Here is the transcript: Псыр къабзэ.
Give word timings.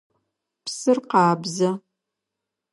Псыр 0.63 0.97
къабзэ. 1.09 1.69